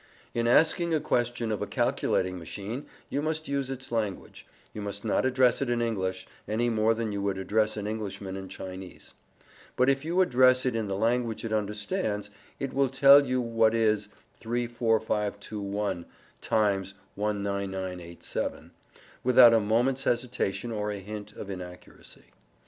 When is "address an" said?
7.37-7.85